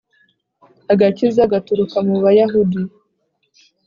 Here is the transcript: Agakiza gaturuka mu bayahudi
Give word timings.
Agakiza 0.93 1.51
gaturuka 1.51 1.97
mu 2.07 2.15
bayahudi 2.23 2.81